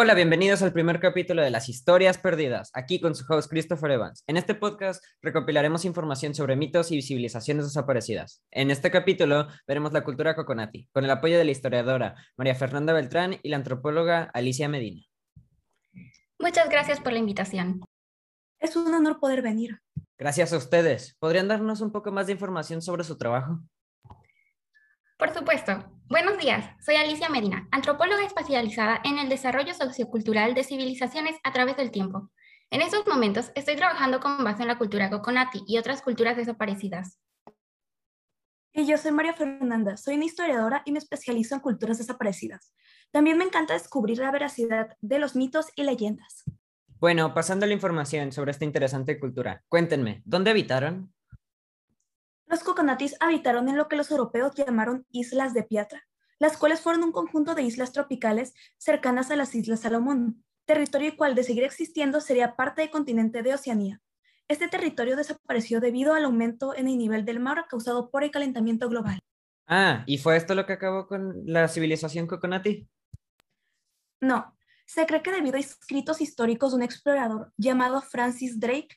[0.00, 4.22] Hola, bienvenidos al primer capítulo de Las Historias Perdidas, aquí con su host Christopher Evans.
[4.28, 8.44] En este podcast recopilaremos información sobre mitos y civilizaciones desaparecidas.
[8.52, 12.92] En este capítulo veremos la cultura coconati, con el apoyo de la historiadora María Fernanda
[12.92, 15.02] Beltrán y la antropóloga Alicia Medina.
[16.38, 17.80] Muchas gracias por la invitación.
[18.60, 19.80] Es un honor poder venir.
[20.16, 21.16] Gracias a ustedes.
[21.18, 23.58] ¿Podrían darnos un poco más de información sobre su trabajo?
[25.18, 25.72] Por supuesto.
[26.08, 31.76] Buenos días, soy Alicia Medina, antropóloga especializada en el desarrollo sociocultural de civilizaciones a través
[31.76, 32.30] del tiempo.
[32.70, 37.18] En estos momentos estoy trabajando con base en la cultura coconati y otras culturas desaparecidas.
[38.72, 42.72] Y yo soy María Fernanda, soy una historiadora y me especializo en culturas desaparecidas.
[43.10, 46.44] También me encanta descubrir la veracidad de los mitos y leyendas.
[47.00, 51.12] Bueno, pasando la información sobre esta interesante cultura, cuéntenme, ¿dónde habitaron?
[52.48, 56.02] Los coconatis habitaron en lo que los europeos llamaron Islas de Piatra,
[56.38, 61.34] las cuales fueron un conjunto de islas tropicales cercanas a las Islas Salomón, territorio cual
[61.34, 64.00] de seguir existiendo sería parte del continente de Oceanía.
[64.48, 68.88] Este territorio desapareció debido al aumento en el nivel del mar causado por el calentamiento
[68.88, 69.18] global.
[69.66, 72.88] Ah, ¿y fue esto lo que acabó con la civilización coconati?
[74.22, 78.96] No, se cree que debido a escritos históricos de un explorador llamado Francis Drake,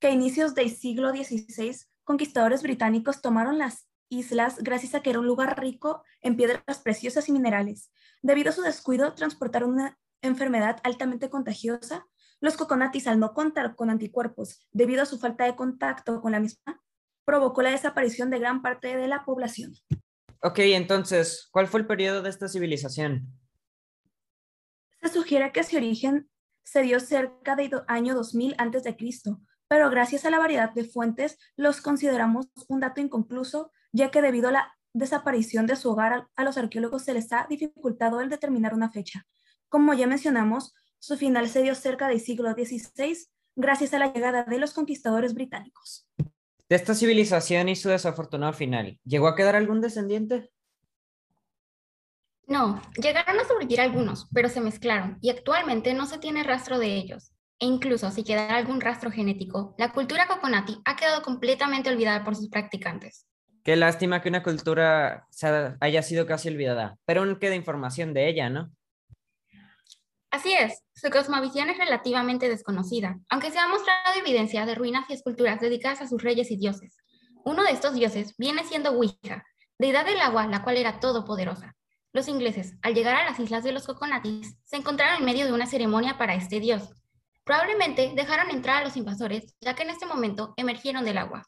[0.00, 1.76] que a inicios del siglo XVI
[2.08, 7.28] conquistadores británicos tomaron las islas gracias a que era un lugar rico en piedras preciosas
[7.28, 7.92] y minerales.
[8.22, 12.06] Debido a su descuido, transportaron una enfermedad altamente contagiosa.
[12.40, 16.40] Los coconatis, al no contar con anticuerpos debido a su falta de contacto con la
[16.40, 16.82] misma,
[17.26, 19.74] provocó la desaparición de gran parte de la población.
[20.42, 23.38] Ok, entonces, ¿cuál fue el periodo de esta civilización?
[25.02, 26.30] Se sugiere que su origen
[26.62, 28.96] se dio cerca del año 2000 a.C.,
[29.68, 34.48] pero gracias a la variedad de fuentes los consideramos un dato inconcluso, ya que debido
[34.48, 38.74] a la desaparición de su hogar a los arqueólogos se les ha dificultado el determinar
[38.74, 39.26] una fecha.
[39.68, 44.44] Como ya mencionamos, su final se dio cerca del siglo XVI gracias a la llegada
[44.44, 46.08] de los conquistadores británicos.
[46.68, 50.50] De esta civilización y su desafortunado final, ¿llegó a quedar algún descendiente?
[52.46, 56.94] No, llegaron a sobrevivir algunos, pero se mezclaron y actualmente no se tiene rastro de
[56.94, 57.32] ellos.
[57.60, 62.36] E incluso si queda algún rastro genético, la cultura coconati ha quedado completamente olvidada por
[62.36, 63.26] sus practicantes.
[63.64, 65.26] Qué lástima que una cultura
[65.80, 68.70] haya sido casi olvidada, pero aún queda información de ella, ¿no?
[70.30, 75.14] Así es, su cosmovisión es relativamente desconocida, aunque se ha mostrado evidencia de ruinas y
[75.14, 76.96] esculturas dedicadas a sus reyes y dioses.
[77.44, 79.44] Uno de estos dioses viene siendo Ouija,
[79.78, 81.74] deidad del agua, la cual era todopoderosa.
[82.12, 85.52] Los ingleses, al llegar a las islas de los Coconatis, se encontraron en medio de
[85.52, 86.90] una ceremonia para este dios,
[87.48, 91.46] Probablemente dejaron entrar a los invasores, ya que en este momento emergieron del agua.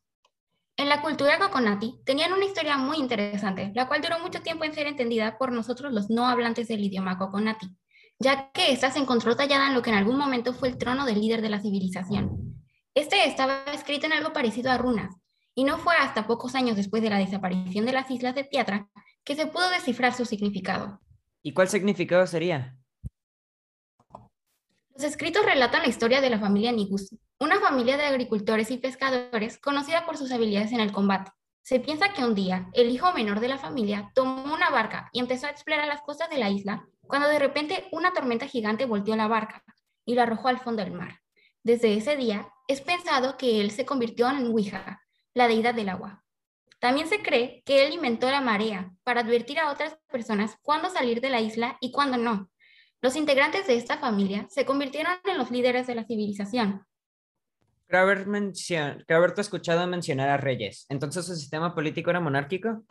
[0.79, 4.73] En la cultura coconati tenían una historia muy interesante, la cual duró mucho tiempo en
[4.73, 7.77] ser entendida por nosotros los no hablantes del idioma coconati,
[8.19, 11.05] ya que ésta se encontró tallada en lo que en algún momento fue el trono
[11.05, 12.65] del líder de la civilización.
[12.95, 15.15] Este estaba escrito en algo parecido a runas,
[15.55, 18.89] y no fue hasta pocos años después de la desaparición de las islas de Piatra
[19.23, 20.99] que se pudo descifrar su significado.
[21.43, 22.80] ¿Y cuál significado sería?
[25.01, 29.57] Los escritos relatan la historia de la familia Nigusi, una familia de agricultores y pescadores
[29.57, 31.31] conocida por sus habilidades en el combate.
[31.63, 35.21] Se piensa que un día el hijo menor de la familia tomó una barca y
[35.21, 39.17] empezó a explorar las costas de la isla, cuando de repente una tormenta gigante volteó
[39.17, 39.65] la barca
[40.05, 41.23] y la arrojó al fondo del mar.
[41.63, 45.01] Desde ese día es pensado que él se convirtió en Ouija,
[45.33, 46.25] la deidad del agua.
[46.79, 51.23] También se cree que él inventó la marea para advertir a otras personas cuándo salir
[51.23, 52.51] de la isla y cuándo no,
[53.03, 56.85] los integrantes de esta familia se convirtieron en los líderes de la civilización.
[57.87, 58.27] Creo, haber
[59.09, 60.87] haberte escuchado mencionar a reyes.
[60.89, 62.85] ¿Entonces su sistema político era monárquico?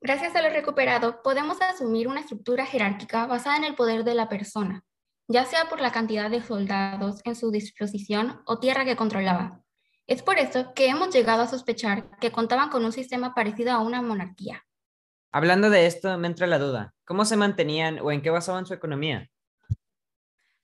[0.00, 4.30] Gracias a lo recuperado, podemos asumir una estructura jerárquica basada en el poder de la
[4.30, 4.82] persona,
[5.28, 9.60] ya sea por la cantidad de soldados en su disposición o tierra que controlaba.
[10.06, 13.80] Es por esto que hemos llegado a sospechar que contaban con un sistema parecido a
[13.80, 14.64] una monarquía.
[15.32, 16.92] Hablando de esto, me entra la duda.
[17.04, 19.30] ¿Cómo se mantenían o en qué basaban su economía?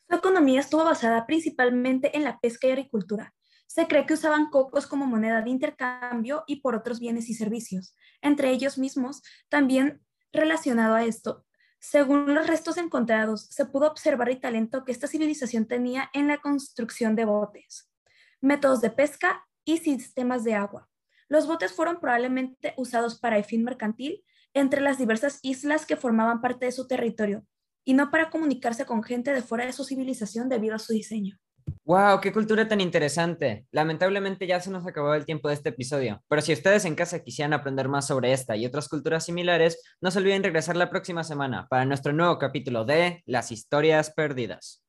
[0.09, 3.33] Su economía estuvo basada principalmente en la pesca y agricultura.
[3.69, 7.95] Se cree que usaban cocos como moneda de intercambio y por otros bienes y servicios,
[8.23, 11.45] entre ellos mismos, también relacionado a esto.
[11.79, 16.39] Según los restos encontrados, se pudo observar el talento que esta civilización tenía en la
[16.39, 17.89] construcción de botes,
[18.41, 20.89] métodos de pesca y sistemas de agua.
[21.29, 24.25] Los botes fueron probablemente usados para el fin mercantil
[24.56, 27.44] entre las diversas islas que formaban parte de su territorio,
[27.85, 31.38] y no para comunicarse con gente de fuera de su civilización debido a su diseño.
[31.85, 32.20] ¡Wow!
[32.20, 33.67] ¡Qué cultura tan interesante!
[33.70, 37.23] Lamentablemente ya se nos acabó el tiempo de este episodio, pero si ustedes en casa
[37.23, 41.23] quisieran aprender más sobre esta y otras culturas similares, no se olviden regresar la próxima
[41.23, 44.86] semana para nuestro nuevo capítulo de Las historias perdidas.